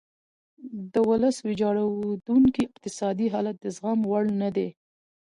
[0.93, 4.69] د ولس ویجاړیدونکی اقتصادي حالت د زغم وړ نه دی.